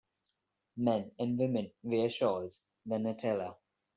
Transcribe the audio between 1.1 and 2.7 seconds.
well as women wear shawls,